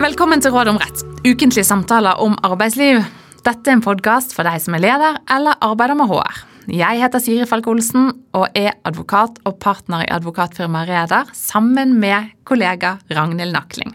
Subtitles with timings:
[0.00, 3.02] Velkommen til Råd om rett, ukentlige samtaler om arbeidsliv.
[3.44, 6.38] Dette er en podkast for deg som er leder eller arbeider med HR.
[6.72, 12.30] Jeg heter Siri Falk Olsen og er advokat og partner i advokatfirmaet Reder sammen med
[12.48, 13.92] kollega Ragnhild Nakling.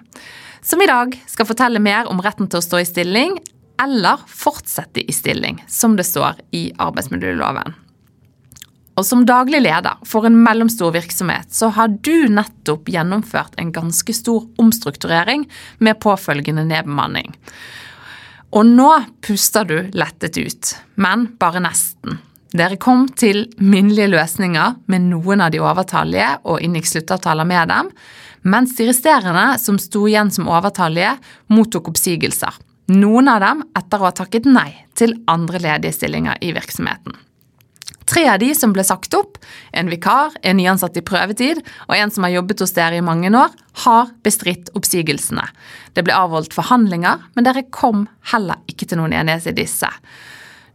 [0.61, 3.39] Som i dag skal fortelle mer om retten til å stå i stilling
[3.81, 7.73] eller fortsette i stilling, som det står i arbeidsmiljøloven.
[8.95, 14.15] Og som daglig leder for en mellomstor virksomhet, så har du nettopp gjennomført en ganske
[14.15, 15.43] stor omstrukturering
[15.83, 17.33] med påfølgende nedbemanning.
[18.55, 18.91] Og nå
[19.25, 22.21] puster du lettet ut, men bare nesten.
[22.55, 27.89] Dere kom til minnelige løsninger med noen av de overtallige og inngikk sluttavtaler med dem,
[28.47, 31.17] mens de resterende som sto igjen som overtallige,
[31.51, 32.55] mottok oppsigelser.
[32.95, 37.17] Noen av dem etter å ha takket nei til andre ledige stillinger i virksomheten.
[38.05, 39.39] Tre av de som ble sagt opp,
[39.73, 43.31] en vikar, en nyansatt i prøvetid og en som har jobbet hos dere i mange
[43.33, 43.53] år,
[43.85, 45.45] har bestridt oppsigelsene.
[45.97, 49.89] Det ble avholdt forhandlinger, men dere kom heller ikke til noen enighet i disse.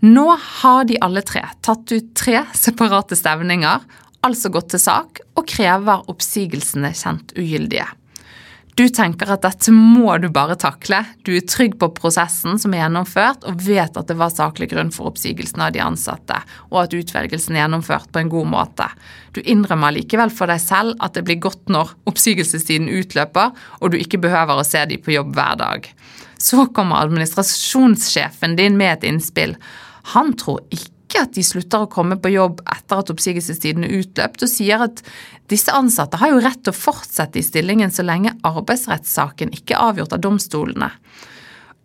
[0.03, 0.27] Nå
[0.63, 3.87] har de alle tre tatt ut tre separate stevninger,
[4.27, 7.87] altså gått til sak, og krever oppsigelsene kjent ugyldige.
[8.79, 11.03] Du tenker at dette må du bare takle.
[11.27, 14.93] Du er trygg på prosessen som er gjennomført, og vet at det var saklig grunn
[14.95, 16.39] for oppsigelsen av de ansatte,
[16.71, 18.87] og at utvelgelsen er gjennomført på en god måte.
[19.35, 23.99] Du innrømmer likevel for deg selv at det blir godt når oppsigelsestiden utløper, og du
[24.01, 25.91] ikke behøver å se de på jobb hver dag.
[26.41, 29.59] Så kommer administrasjonssjefen din med et innspill.
[30.15, 33.97] Han tror ikke ikke at de slutter å komme på jobb etter at oppsigelsestiden er
[33.99, 35.03] utløpt, og sier at
[35.51, 39.91] disse ansatte har jo rett til å fortsette i stillingen så lenge arbeidsrettssaken ikke er
[39.91, 40.93] avgjort av domstolene.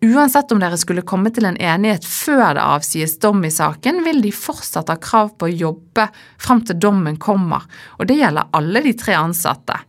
[0.06, 4.20] Uansett om dere skulle komme til en enighet før det avsies dom i saken, vil
[4.22, 6.06] de fortsatt ha krav på å jobbe
[6.38, 7.64] fram til dommen kommer,
[7.98, 9.80] og det gjelder alle de tre ansatte.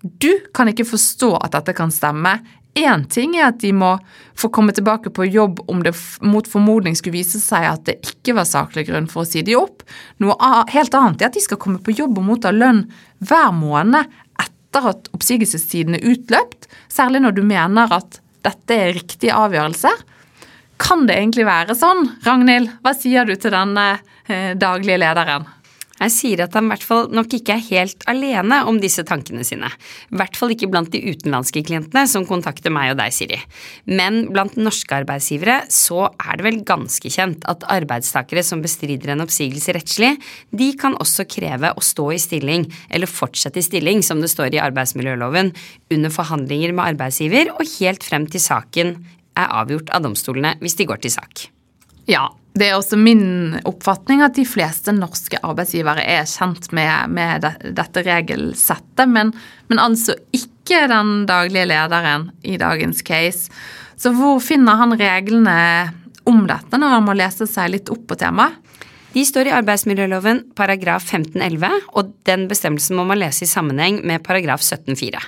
[0.00, 2.38] Du kan ikke forstå at dette kan stemme,
[2.76, 3.94] Én ting er at de må
[4.36, 8.34] få komme tilbake på jobb om det mot formodning skulle vise seg at det ikke
[8.36, 9.80] var saklig grunn for å si de opp.
[10.20, 10.36] Noe
[10.74, 12.84] helt annet er at de skal komme på jobb og motta lønn
[13.24, 14.12] hver måned
[14.44, 20.04] etter at oppsigelsestiden er utløpt, særlig når du mener at dette er riktige avgjørelser.
[20.76, 22.04] Kan det egentlig være sånn?
[22.26, 23.94] Ragnhild, hva sier du til denne
[24.28, 25.48] eh, daglige lederen?
[26.06, 29.42] Jeg sier at han i hvert fall nok ikke er helt alene om disse tankene
[29.46, 29.66] sine.
[30.12, 33.40] I hvert fall ikke blant de utenlandske klientene som kontakter meg og deg, Siri.
[33.90, 39.24] Men blant norske arbeidsgivere så er det vel ganske kjent at arbeidstakere som bestrider en
[39.26, 40.12] oppsigelse rettslig,
[40.54, 44.54] de kan også kreve å stå i stilling, eller fortsette i stilling, som det står
[44.54, 45.52] i arbeidsmiljøloven,
[45.96, 48.96] under forhandlinger med arbeidsgiver og helt frem til saken
[49.36, 51.48] er avgjort av domstolene hvis de går til sak.
[52.06, 57.44] Ja, det er også min oppfatning at de fleste norske arbeidsgivere er kjent med, med
[57.44, 59.32] det, dette regelsettet, men,
[59.68, 63.52] men, altså ikke den daglige lederen i dagens case.
[63.96, 65.56] Så hvor finner han reglene
[66.26, 68.56] om dette når han må lese seg litt opp på temaet?
[69.16, 74.20] De står i arbeidsmiljøloven paragraf 1511, og den bestemmelsen må man lese i sammenheng med
[74.26, 75.22] paragraf 17-4.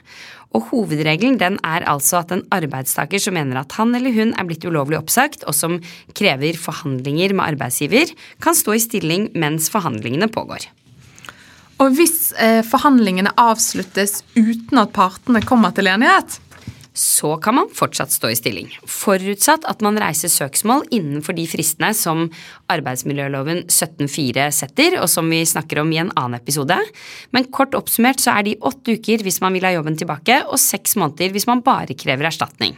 [0.53, 4.45] Og hovedregelen den er altså at en arbeidstaker som mener at han eller hun er
[4.49, 5.79] blitt ulovlig oppsagt, og som
[6.13, 8.13] krever forhandlinger med arbeidsgiver,
[8.45, 10.69] kan stå i stilling mens forhandlingene pågår.
[11.81, 16.37] Og hvis eh, forhandlingene avsluttes uten at partene kommer til enighet,
[16.99, 21.93] så kan man fortsatt stå i stilling, forutsatt at man reiser søksmål innenfor de fristene
[21.97, 22.27] som
[22.73, 26.77] arbeidsmiljøloven 17-4 setter, og som vi snakker om i en annen episode.
[27.35, 30.59] Men kort oppsummert så er de åtte uker hvis man vil ha jobben tilbake, og
[30.63, 32.75] seks måneder hvis man bare krever erstatning.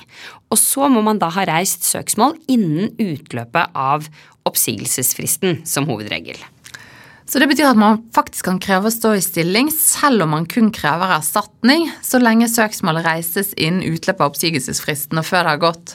[0.53, 4.09] Og så må man da ha reist søksmål innen utløpet av
[4.49, 6.41] oppsigelsesfristen som hovedregel.
[7.31, 10.49] Så det betyr at man faktisk kan kreve å stå i stilling selv om man
[10.51, 15.61] kun krever erstatning, så lenge søksmålet reises innen utløpet av oppsigelsesfristen og før det har
[15.63, 15.93] gått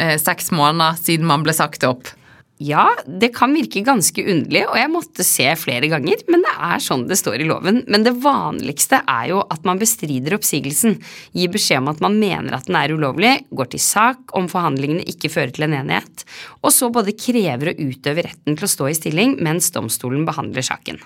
[0.00, 2.08] eh, seks måneder siden man ble sagt opp.
[2.58, 6.80] Ja, det kan virke ganske underlig, og jeg måtte se flere ganger, men det er
[6.82, 7.84] sånn det står i loven.
[7.86, 10.96] Men det vanligste er jo at man bestrider oppsigelsen,
[11.38, 15.06] gir beskjed om at man mener at den er ulovlig, går til sak om forhandlingene
[15.06, 16.26] ikke fører til en enighet,
[16.58, 20.66] og så både krever å utøve retten til å stå i stilling mens domstolen behandler
[20.66, 20.98] saken.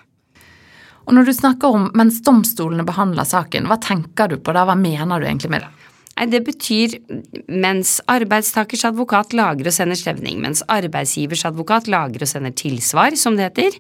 [1.05, 4.79] Og når du snakker om mens domstolene behandler saken, hva tenker du på da, hva
[4.79, 5.92] mener du egentlig med det?
[6.13, 6.95] Nei, Det betyr
[7.49, 13.39] mens arbeidstakers advokat lager og sender stevning, mens arbeidsgivers advokat lager og sender tilsvar, som
[13.39, 13.79] det heter,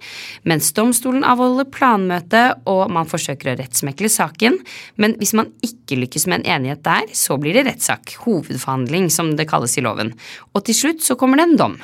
[0.48, 4.58] mens domstolen avholder planmøte og man forsøker å rettsmekle saken,
[4.96, 9.34] men hvis man ikke lykkes med en enighet der, så blir det rettssak, hovedforhandling som
[9.36, 10.14] det kalles i loven,
[10.56, 11.78] og til slutt så kommer det en dom.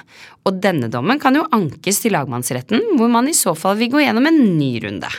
[0.48, 4.06] Og denne dommen kan jo ankes til lagmannsretten, hvor man i så fall vil gå
[4.06, 5.12] gjennom en ny runde.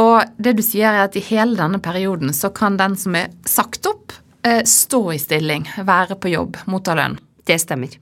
[0.00, 3.32] Og det du sier er at i hele denne perioden så kan den som er
[3.48, 4.09] sagt opp,
[4.64, 7.18] stå i stilling, være på jobb, motta lønn.
[7.46, 7.98] Det stemmer.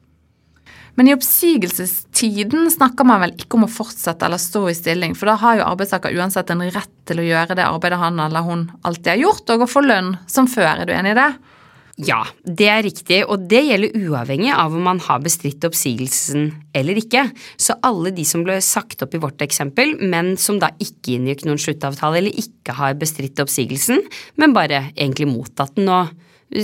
[0.98, 5.30] Men i oppsigelsestiden snakker man vel ikke om å fortsette eller stå i stilling, for
[5.30, 8.64] da har jo arbeidstaker uansett en rett til å gjøre det arbeidet han eller hun
[8.82, 10.72] alltid har gjort, og å få lønn som før.
[10.72, 11.28] Er du enig i det?
[12.02, 16.98] Ja, det er riktig, og det gjelder uavhengig av om man har bestridt oppsigelsen eller
[16.98, 17.24] ikke.
[17.58, 21.46] Så alle de som ble sagt opp i vårt eksempel, men som da ikke inngikk
[21.46, 24.02] noen sluttavtale eller ikke har bestridt oppsigelsen,
[24.38, 26.14] men bare egentlig mottatt den og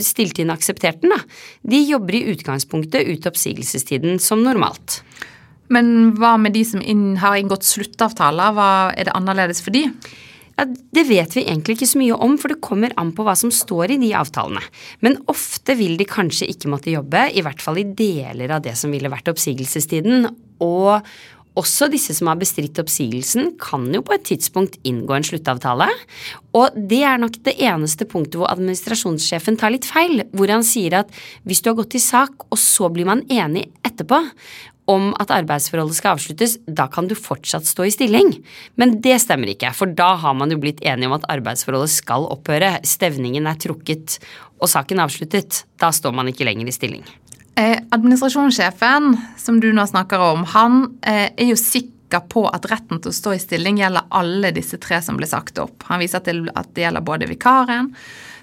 [0.04, 1.20] stilt inn akseptert den, da,
[1.62, 5.02] de jobber i utgangspunktet ut oppsigelsestiden som normalt.
[5.72, 9.86] Men hva med de som inn, har inngått sluttavtaler, hva er det annerledes for de?
[10.54, 13.34] Ja, Det vet vi egentlig ikke så mye om, for det kommer an på hva
[13.38, 14.62] som står i de avtalene.
[15.02, 18.76] Men ofte vil de kanskje ikke måtte jobbe, i hvert fall i deler av det
[18.78, 20.28] som ville vært oppsigelsestiden.
[20.62, 21.02] Og
[21.58, 25.88] også disse som har bestridt oppsigelsen, kan jo på et tidspunkt inngå en sluttavtale.
[26.58, 31.00] Og det er nok det eneste punktet hvor administrasjonssjefen tar litt feil, hvor han sier
[31.04, 31.14] at
[31.46, 34.22] hvis du har gått til sak, og så blir man enig etterpå,
[34.90, 38.34] om at arbeidsforholdet skal avsluttes, da kan du fortsatt stå i stilling.
[38.80, 42.28] Men det stemmer ikke, for da har man jo blitt enige om at arbeidsforholdet skal
[42.34, 44.18] opphøre, stevningen er trukket
[44.60, 45.64] og saken avsluttet.
[45.80, 47.06] Da står man ikke lenger i stilling.
[47.56, 52.98] Eh, administrasjonssjefen, som du nå snakker om, han eh, er jo sikker på at retten
[53.02, 55.86] til å stå i stilling gjelder alle disse tre som ble sagt opp.
[55.86, 57.92] Han viser til at det gjelder både vikaren,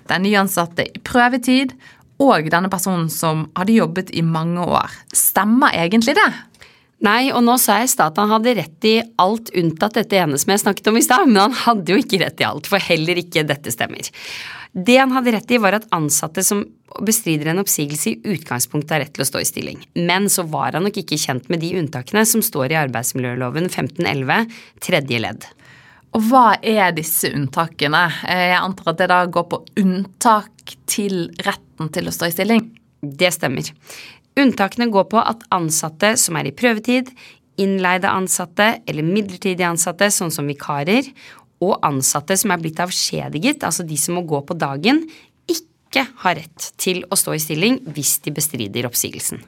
[0.07, 1.75] den nyansatte i prøvetid
[2.23, 4.95] og denne personen som hadde jobbet i mange år.
[5.15, 6.29] Stemmer egentlig det?
[7.01, 10.19] Nei, og nå sa jeg i stad at han hadde rett i alt unntatt dette
[10.21, 12.69] ene som jeg snakket om i stad, men han hadde jo ikke rett i alt,
[12.69, 14.05] for heller ikke dette stemmer.
[14.71, 16.61] Det han hadde rett i, var at ansatte som
[17.01, 19.81] bestrider en oppsigelse i utgangspunktet har rett til å stå i stilling.
[19.97, 24.53] Men så var han nok ikke kjent med de unntakene som står i arbeidsmiljøloven 1511
[24.85, 25.49] tredje ledd.
[26.15, 28.05] Og hva er disse unntakene?
[28.27, 32.35] Eh, Jeg antar at det da går på unntak til retten til å stå i
[32.35, 32.65] stilling?
[33.01, 33.71] Det stemmer.
[34.39, 37.11] Unntakene går på at ansatte som er i prøvetid,
[37.59, 41.07] innleide ansatte eller midlertidige ansatte, sånn som vikarer,
[41.61, 45.03] og ansatte som er blitt avskjediget, altså de som må gå på dagen,
[45.51, 49.43] ikke har rett til å stå i stilling hvis de bestrider oppsigelsen.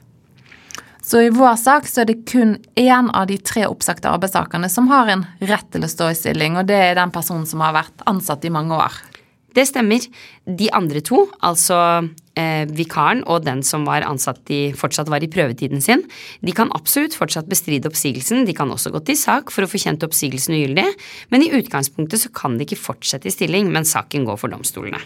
[1.04, 4.86] Så i vår sak så er det kun én av de tre oppsagte arbeidstakerne som
[4.88, 7.74] har en rett til å stå i stilling, og det er den personen som har
[7.76, 8.94] vært ansatt i mange år.
[9.54, 10.02] Det stemmer.
[10.44, 11.78] De andre to, altså
[12.38, 16.02] eh, vikaren og den som var ansatt i, fortsatt var i prøvetiden sin,
[16.42, 18.44] de kan absolutt fortsatt bestride oppsigelsen.
[18.48, 20.88] De kan også gå til sak for å få kjent oppsigelsen ugyldig,
[21.30, 25.02] men i utgangspunktet så kan de ikke fortsette i stilling mens saken går for domstolene.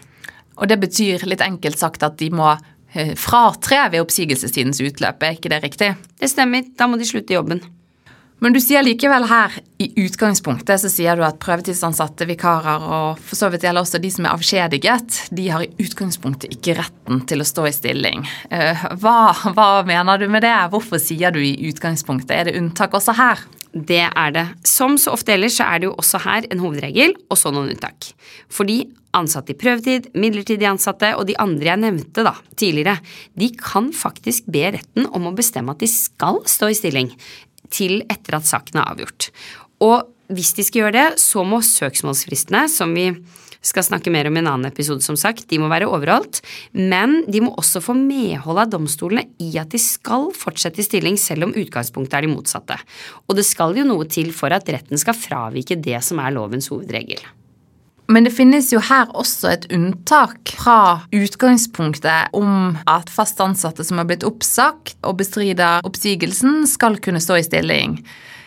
[0.59, 5.37] Og det betyr litt enkelt sagt at de må eh, fratre ved oppsigelsestidens utløp, er
[5.37, 5.93] ikke det riktig?
[6.19, 6.65] Det stemmer.
[6.79, 7.61] Da må de slutte jobben.
[8.39, 13.39] Men du sier likevel her i utgangspunktet så sier du at prøvetidsansatte, vikarer og for
[13.39, 17.43] så vidt gjelder også de som er avskjediget, de har i utgangspunktet ikke retten til
[17.43, 18.23] å stå i stilling.
[18.55, 20.55] Eh, Hva, hva mener du med det?
[20.71, 22.35] Hvorfor sier du i utgangspunktet?
[22.37, 23.43] Er det unntak også her?
[23.75, 24.47] Det er det.
[24.67, 27.75] Som så ofte ellers så er det jo også her en hovedregel, og så noen
[27.75, 28.13] unntak.
[28.55, 28.85] Fordi
[29.19, 32.99] ansatte i prøvetid, midlertidig ansatte og de andre jeg nevnte da, tidligere,
[33.41, 37.13] de kan faktisk be retten om å bestemme at de skal stå i stilling
[37.73, 39.31] til etter at saken er avgjort.
[39.85, 43.11] Og hvis de skal gjøre det, så må søksmålsfristene, som vi
[43.65, 46.41] skal snakke mer om i en annen episode, som sagt, de må være overholdt,
[46.77, 51.19] men de må også få medhold av domstolene i at de skal fortsette i stilling
[51.21, 52.79] selv om utgangspunktet er de motsatte.
[53.27, 56.71] Og det skal jo noe til for at retten skal fravike det som er lovens
[56.73, 57.25] hovedregel.
[58.09, 64.01] Men det finnes jo her også et unntak fra utgangspunktet om at fast ansatte som
[64.01, 67.99] har blitt oppsagt og bestrider oppsigelsen, skal kunne stå i stilling.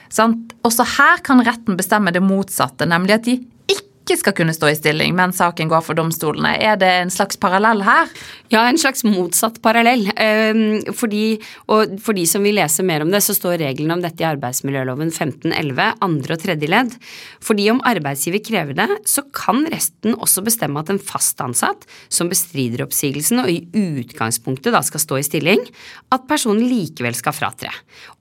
[0.10, 0.56] Sant?
[0.66, 3.38] Også her kan retten bestemme det motsatte, nemlig at de
[3.70, 6.56] ikke skal kunne stå i stilling mens saken går for domstolene.
[6.60, 8.10] Er det en slags parallell her?
[8.52, 10.08] Ja, en slags motsatt parallell.
[10.18, 11.40] Ehm, Fordi,
[11.72, 14.28] og for de som vil lese mer om det, så står reglene om dette i
[14.28, 16.98] arbeidsmiljøloven 1511, andre og tredje ledd.
[17.40, 22.30] Fordi om arbeidsgiver krever det, så kan resten også bestemme at en fast ansatt som
[22.32, 25.64] bestrider oppsigelsen og i utgangspunktet da skal stå i stilling,
[26.12, 27.72] at personen likevel skal fratre.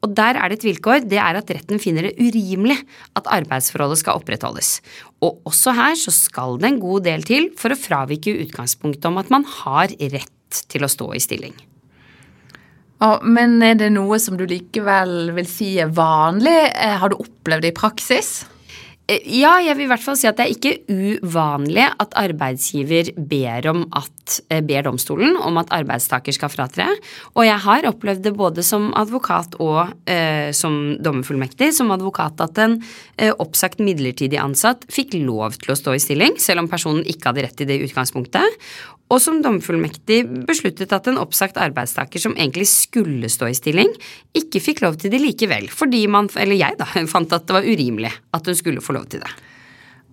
[0.04, 2.78] Og der er det et vilkår, det er at retten finner det urimelig
[3.18, 4.78] at arbeidsforholdet skal opprettholdes.
[5.20, 9.18] Og også her så skal det en god del til for å fravike utgangspunktet om
[9.20, 11.52] at man har rett til å stå i stilling.
[13.00, 16.56] Ja, men er det noe som du likevel vil si er vanlig?
[16.74, 18.32] Eh, Har du opplevd det i praksis?
[19.10, 20.74] Eh, ja, jeg vil i hvert fall si at det er ikke
[21.24, 23.66] uvanlig at arbeidsgiver ber,
[23.98, 26.86] at, eh, ber domstolen om at arbeidstaker skal fratre.
[27.34, 31.72] Og jeg har opplevd det både som advokat og eh, som dommerfullmektig.
[31.74, 32.78] Som advokat at en
[33.18, 37.32] eh, oppsagt midlertidig ansatt fikk lov til å stå i stilling, selv om personen ikke
[37.32, 38.62] hadde rett til det i utgangspunktet.
[39.10, 43.90] Og som dommerfullmektig besluttet at en oppsagt arbeidstaker som egentlig skulle stå i stilling,
[44.38, 47.66] ikke fikk lov til det likevel, fordi man, eller jeg da, fant at det var
[47.66, 49.32] urimelig at hun skulle få lov til det.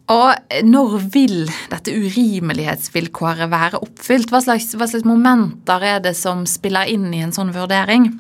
[0.08, 4.32] Og når vil dette urimelighetsvilkåret være oppfylt?
[4.32, 8.14] Hva slags, hva slags, momenter er det som spiller inn i en sånn vurdering?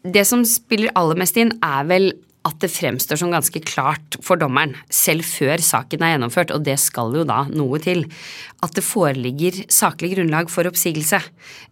[0.00, 2.08] Det som spiller aller mest inn, er vel
[2.46, 6.76] at det fremstår som ganske klart for dommeren, selv før saken er gjennomført, og det
[6.80, 8.04] skal jo da noe til,
[8.64, 11.20] at det foreligger saklig grunnlag for oppsigelse.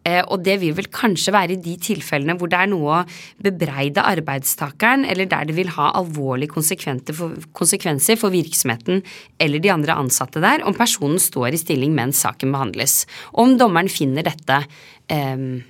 [0.04, 3.04] Eh, og det vil vel kanskje være i de tilfellene hvor det er noe å
[3.45, 9.04] bebreide arbeidstakeren, eller der det vil ha alvorlige konsekvenser for virksomheten
[9.43, 13.04] eller de andre ansatte der, om personen står i stilling mens saken behandles.
[13.35, 14.64] Og om dommeren finner dette
[15.12, 15.62] eh,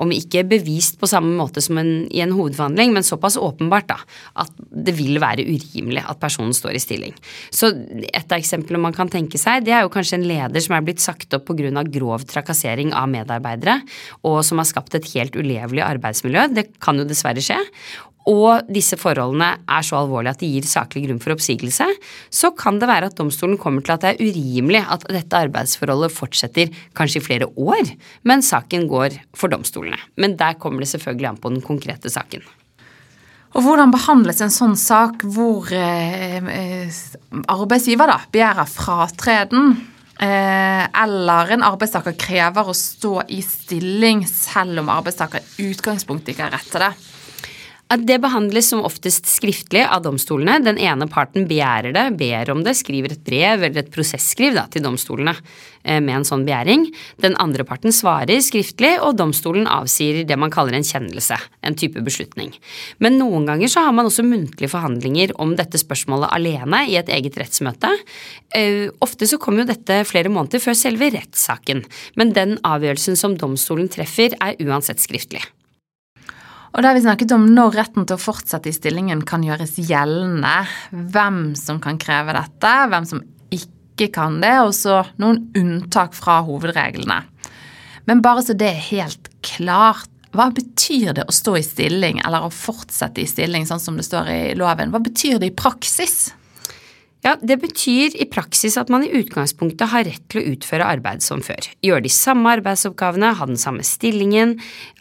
[0.00, 3.98] om ikke bevist på samme måte som en, i en hovedforhandling, men såpass åpenbart da,
[4.44, 7.16] at det vil være urimelig at personen står i stilling.
[7.50, 7.72] Så
[8.08, 10.86] et av eksemplene man kan tenke seg, det er jo kanskje en leder som er
[10.86, 11.84] blitt sagt opp pga.
[11.92, 13.80] grov trakassering av medarbeidere,
[14.22, 16.48] og som har skapt et helt ulevelig arbeidsmiljø.
[16.54, 17.60] Det kan jo dessverre skje
[18.30, 21.88] og disse forholdene er så alvorlige at de gir saklig grunn for oppsigelse,
[22.30, 26.14] så kan det være at domstolen kommer til at det er urimelig at dette arbeidsforholdet
[26.14, 27.94] fortsetter kanskje i flere år,
[28.28, 29.98] men saken går for domstolene.
[30.16, 32.44] Men der kommer det selvfølgelig an på den konkrete saken.
[33.52, 37.00] Og Hvordan behandles en sånn sak hvor eh, eh
[37.52, 39.74] arbeidsgiver da, begjærer fratreden,
[40.16, 46.46] eh, eller en arbeidstaker krever å stå i stilling selv om arbeidstaker i utgangspunktet ikke
[46.46, 46.92] har rett til det?
[47.92, 50.62] Det behandles som oftest skriftlig av domstolene.
[50.64, 54.64] Den ene parten begjærer det, ber om det, skriver et brev eller et prosesskriv da,
[54.72, 56.86] til domstolene eh, med en sånn begjæring.
[57.20, 62.00] Den andre parten svarer skriftlig, og domstolen avsier det man kaller en kjennelse, en type
[62.06, 62.54] beslutning.
[63.04, 67.12] Men noen ganger så har man også muntlige forhandlinger om dette spørsmålet alene i et
[67.12, 67.92] eget rettsmøte.
[68.56, 71.84] Eh, ofte så kommer jo dette flere måneder før selve rettssaken,
[72.16, 75.44] men den avgjørelsen som domstolen treffer, er uansett skriftlig.
[76.72, 79.76] Og da har vi snakket om når retten til å fortsette i stillingen kan gjøres
[79.76, 80.54] gjeldende,
[81.12, 83.20] hvem som kan kreve dette, hvem som
[83.52, 87.20] ikke kan det, og så noen unntak fra hovedreglene.
[88.08, 92.46] Men bare så det er helt klart, hva betyr det å stå i stilling eller
[92.46, 94.94] å fortsette i stilling, sånn som det står i loven?
[94.94, 96.30] Hva betyr det i praksis?
[97.22, 101.22] Ja, Det betyr i praksis at man i utgangspunktet har rett til å utføre arbeid
[101.22, 101.68] som før.
[101.86, 104.56] Gjøre de samme arbeidsoppgavene, ha den samme stillingen,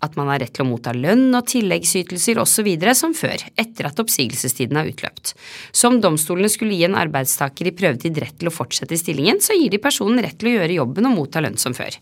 [0.06, 2.70] at man har rett til å motta lønn og tilleggsytelser osv.
[2.94, 5.34] som før, etter at oppsigelsestiden har utløpt.
[5.74, 9.42] Så om domstolene skulle gi en arbeidstaker i prøvetid rett til å fortsette i stillingen,
[9.42, 11.98] så gir de personen rett til å gjøre jobben og motta lønn som før.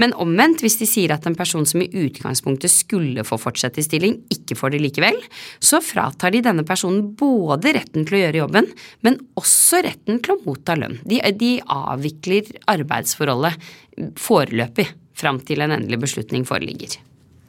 [0.00, 3.84] Men omvendt, hvis de sier at en person som i utgangspunktet skulle få fortsette i
[3.84, 5.20] stilling, ikke får det likevel,
[5.60, 8.72] så fratar de denne personen både retten til å gjøre jobben,
[9.04, 11.00] men også også retten til å motta lønn.
[11.08, 13.58] De, de avvikler arbeidsforholdet
[14.18, 14.86] foreløpig
[15.18, 17.00] fram til en endelig beslutning foreligger.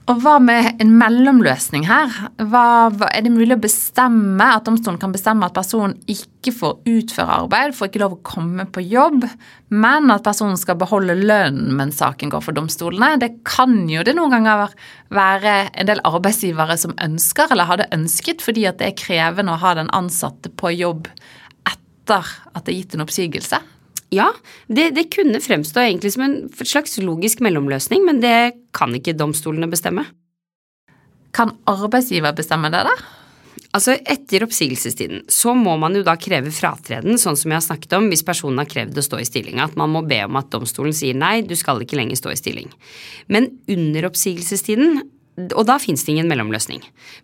[0.09, 2.09] Og hva med en mellomløsning her?
[2.49, 7.35] Hva, er det mulig å bestemme at domstolen kan bestemme at personen ikke får utføre
[7.43, 9.27] arbeid, får ikke lov å komme på jobb,
[9.69, 13.19] men at personen skal beholde lønn mens saken går for domstolene?
[13.21, 14.73] Det kan jo det noen ganger
[15.13, 19.75] være en del arbeidsgivere som ønsker, eller hadde ønsket, fordi det er krevende å ha
[19.77, 21.05] den ansatte på jobb
[22.09, 23.59] etter at det er gitt en oppsigelse?
[24.09, 24.31] Ja,
[24.67, 29.69] det, det, kunne fremstå egentlig som en slags logisk mellomløsning, men det kan ikke domstolene
[29.69, 30.07] bestemme.
[31.35, 32.95] Kan arbeidsgiver bestemme det, da?
[33.77, 37.93] Altså, Etter oppsigelsestiden så må man jo da kreve fratreden, sånn som jeg har snakket
[37.99, 39.67] om, hvis personen har krevd å stå i stillinga.
[39.69, 42.39] At man må be om at domstolen sier nei, du skal ikke lenger stå i
[42.39, 42.73] stilling.
[43.29, 45.03] Men under oppsigelsestiden
[45.47, 46.81] og da fins det ingen mellomløsning.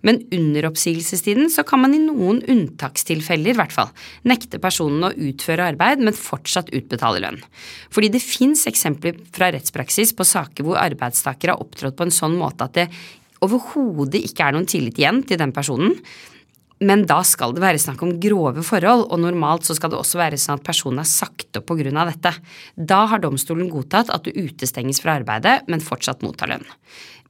[0.07, 3.91] Men under oppsigelsestiden så kan man i noen unntakstilfeller i hvert fall
[4.27, 7.41] nekte personen å utføre arbeid, men fortsatt utbetale lønn.
[7.93, 12.38] Fordi det fins eksempler fra rettspraksis på saker hvor arbeidstakere har opptrådt på en sånn
[12.39, 12.88] måte at det
[13.45, 16.00] overhodet ikke er noen tillit igjen til den personen.
[16.84, 20.19] Men da skal det være snakk om grove forhold, og normalt så skal det også
[20.19, 22.03] være sånn at personen er sagt opp pga.
[22.10, 22.34] dette.
[22.75, 26.67] Da har domstolen godtatt at du utestenges fra arbeidet, men fortsatt mottar lønn.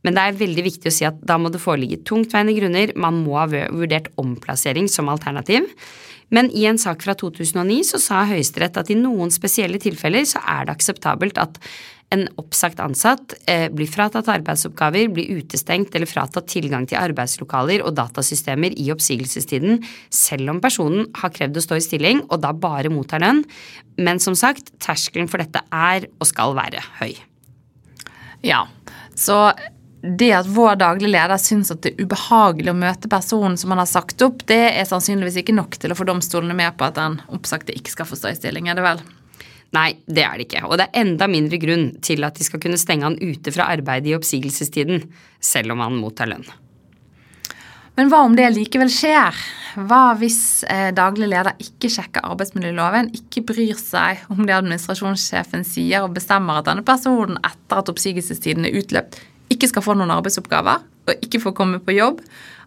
[0.05, 3.23] Men det er veldig viktig å si at da må det foreligge tungtveiende grunner, man
[3.25, 5.65] må ha vurdert omplassering som alternativ.
[6.33, 10.41] Men i en sak fra 2009 så sa Høyesterett at i noen spesielle tilfeller så
[10.41, 11.59] er det akseptabelt at
[12.13, 17.95] en oppsagt ansatt eh, blir fratatt arbeidsoppgaver, blir utestengt eller fratatt tilgang til arbeidslokaler og
[17.97, 19.81] datasystemer i oppsigelsestiden,
[20.13, 23.41] selv om personen har krevd å stå i stilling og da bare mottar lønn.
[23.97, 27.15] Men som sagt, terskelen for dette er og skal være høy.
[28.45, 28.67] Ja,
[29.17, 29.49] så
[30.05, 33.81] det at vår daglige leder syns at det er ubehagelig å møte personen som han
[33.81, 36.97] har sagt opp, det er sannsynligvis ikke nok til å få domstolene med på at
[36.99, 39.01] den oppsagte ikke skal få stå i stilling, er det vel?
[39.75, 40.61] Nei, det er det ikke.
[40.69, 43.67] Og det er enda mindre grunn til at de skal kunne stenge han ute fra
[43.73, 45.03] arbeidet i oppsigelsestiden,
[45.43, 46.45] selv om han mottar lønn.
[47.95, 49.35] Men hva om det likevel skjer?
[49.87, 56.03] Hva hvis eh, daglig leder ikke sjekker arbeidsmiljøloven, ikke bryr seg om det administrasjonssjefen sier,
[56.03, 59.19] og bestemmer at denne personen etter at oppsigelsestiden er utløpt,
[59.55, 62.21] ikke skal få noen arbeidsoppgaver og ikke få komme på jobb?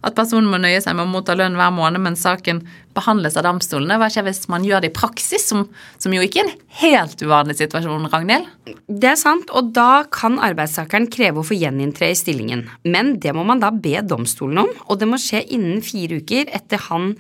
[0.07, 2.61] at personen må nøye seg med å motta lønn hver måned mens saken
[2.97, 3.99] behandles av domstolene.
[3.99, 5.65] Hva skjer hvis man gjør det i praksis, som,
[5.99, 8.49] som jo ikke er en helt uvanlig situasjon, Ragnhild?
[8.87, 12.67] Det er sant, og da kan arbeidstakeren kreve å få gjeninntre i stillingen.
[12.87, 16.53] Men det må man da be domstolen om, og det må skje innen fire uker
[16.55, 17.15] etter han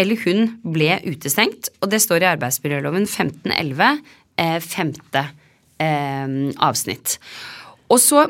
[0.00, 4.00] eller hun ble utestengt, og det står i arbeidsmiljøloven 1511
[4.42, 5.22] eh, femte
[5.78, 6.32] eh,
[6.66, 7.20] avsnitt.
[7.92, 8.24] Og så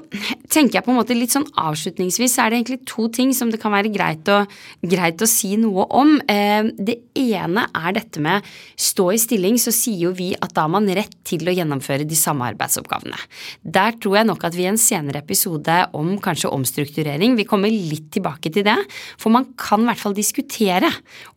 [0.50, 3.60] tenker jeg på en måte litt sånn avslutningsvis er det egentlig to ting som det
[3.62, 4.40] kan være greit å,
[4.82, 6.16] greit å si noe om.
[6.30, 8.46] Eh, det ene er dette med
[8.80, 12.08] stå i stilling, så sier jo vi at da har man rett til å gjennomføre
[12.08, 13.20] de samme arbeidsoppgavene.
[13.62, 17.70] Der tror jeg nok at vi i en senere episode om kanskje omstrukturering vil komme
[17.70, 18.78] litt tilbake til det.
[19.20, 20.90] For man kan i hvert fall diskutere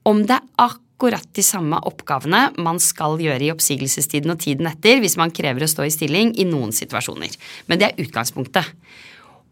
[0.08, 4.66] om det er akkurat akkurat de samme oppgavene man skal gjøre i oppsigelsestiden og tiden
[4.66, 7.30] etter hvis man krever å stå i stilling i noen situasjoner.
[7.70, 8.66] Men det er utgangspunktet.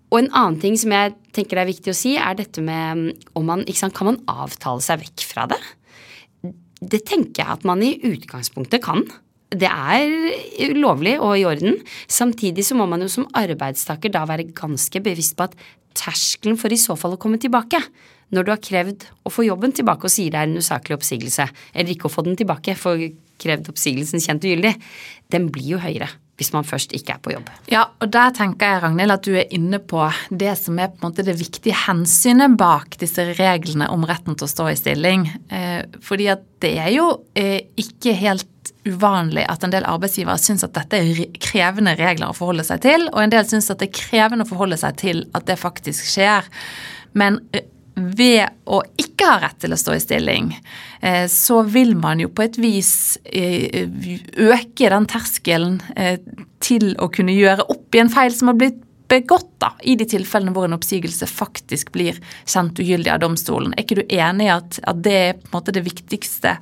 [0.09, 3.13] Og en annen ting som jeg tenker det er viktig å si, er dette med
[3.37, 5.61] om man sant, Kan man avtale seg vekk fra det?
[6.81, 9.05] Det tenker jeg at man i utgangspunktet kan.
[9.53, 11.77] Det er lovlig og i orden.
[12.09, 15.53] Samtidig så må man jo som arbeidstaker da være ganske bevisst på at
[15.95, 17.79] terskelen for i så fall å komme tilbake
[18.33, 21.47] når du har krevd å få jobben tilbake og sier det er en usaklig oppsigelse,
[21.73, 23.01] eller ikke å få den tilbake, for
[23.41, 24.75] krevd oppsigelsen kjent ugyldig,
[25.33, 27.49] den blir jo høyere hvis man først ikke er på jobb.
[27.71, 30.99] Ja, og der tenker jeg Ragnhild, at du er inne på det som er på
[30.99, 35.29] en måte det viktige hensynet bak disse reglene om retten til å stå i stilling.
[35.47, 37.07] Eh, fordi at det er jo
[37.39, 42.37] eh, ikke helt uvanlig at en del arbeidsgivere syns at dette er krevende regler å
[42.37, 45.23] forholde seg til, og en del syns at det er krevende å forholde seg til
[45.37, 46.51] at det faktisk skjer.
[47.15, 47.63] Men eh,
[47.95, 50.49] ved å ikke ha rett til å stå i stilling,
[50.99, 53.85] eh, så vil man jo på et vis eh,
[54.35, 56.17] øke den terskelen eh,
[56.63, 60.07] til å kunne gjøre opp i en feil som har blitt begått, da, i de
[60.09, 63.75] tilfellene hvor en oppsigelse faktisk blir kjent ugyldig av domstolen.
[63.75, 66.55] Er ikke du enig i at, at det er på en måte det viktigste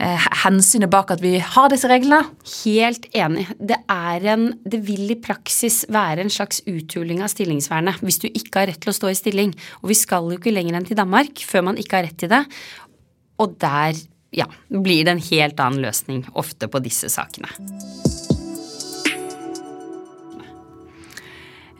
[0.00, 2.22] hensynet bak at vi har disse reglene?
[2.62, 3.46] Helt enig.
[3.60, 8.62] Det, en, det vil i praksis være en slags uthuling av stillingsvernet hvis du ikke
[8.62, 9.52] har rett til å stå i stilling.
[9.82, 12.32] Og vi skal jo ikke lenger enn til Danmark før man ikke har rett til
[12.32, 12.44] det.
[13.40, 13.98] Og der
[14.36, 17.50] ja, blir det en helt annen løsning ofte på disse sakene.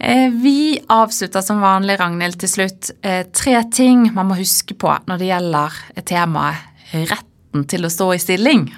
[0.00, 2.92] Eh, vi avslutter som vanlig, Ragnhild, til slutt.
[3.04, 7.90] Eh, tre ting man må huske på når det gjelder temaet rett retten til å
[7.90, 8.70] stå i stilling?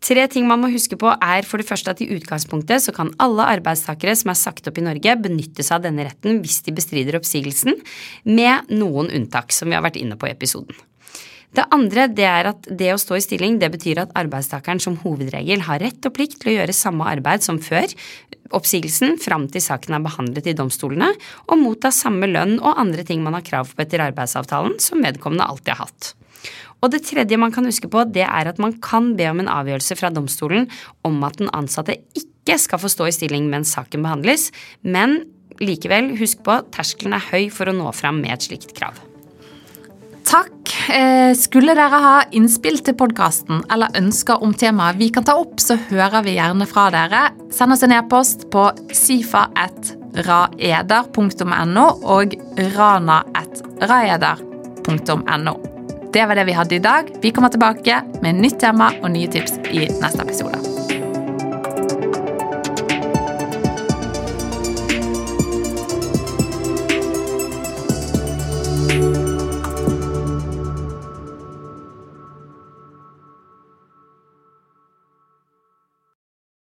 [0.00, 3.10] Tre ting man må huske på er for det første at i utgangspunktet så kan
[3.18, 6.72] alle arbeidstakere som er sagt opp i Norge, benytte seg av denne retten hvis de
[6.72, 7.74] bestrider oppsigelsen,
[8.24, 10.76] med noen unntak, som vi har vært inne på i episoden.
[11.50, 14.98] Det andre det er at det å stå i stilling det betyr at arbeidstakeren som
[15.00, 17.88] hovedregel har rett og plikt til å gjøre samme arbeid som før
[18.54, 21.10] oppsigelsen fram til saken er behandlet i domstolene,
[21.48, 25.48] og motta samme lønn og andre ting man har krav på etter arbeidsavtalen som vedkommende
[25.48, 26.14] alltid har hatt.
[26.82, 29.50] Og det tredje man kan huske på, det er at man kan be om en
[29.50, 30.68] avgjørelse fra domstolen
[31.06, 34.42] om at den ansatte ikke skal få stå i stilling mens saken behandles,
[34.82, 35.10] men
[35.62, 38.94] likevel, husk på, terskelen er høy for å nå fram med et slikt krav.
[40.28, 40.52] Takk.
[40.92, 45.60] Eh, skulle dere ha innspill til podkasten eller ønsker om temaet vi kan ta opp,
[45.60, 47.22] så hører vi gjerne fra dere.
[47.54, 48.62] Send oss en e-post på
[48.92, 51.86] sifa.raeder.no
[52.18, 52.28] og
[52.76, 55.54] rana.raeder.no.
[56.12, 57.10] Det var det vi hadde i dag.
[57.22, 60.57] Vi kommer tilbake med nytt tema og nye tips i neste episode.